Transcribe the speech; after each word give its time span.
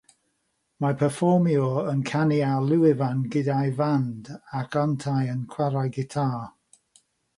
Mae 0.83 0.95
perfformiwr 1.01 1.89
yn 1.91 1.99
canu 2.11 2.39
ar 2.47 2.65
lwyfan 2.71 3.21
gyda'i 3.35 3.75
fand, 3.81 4.33
ac 4.63 4.81
yntau'n 4.85 5.45
chwarae 5.57 5.93
gitâr. 5.99 6.35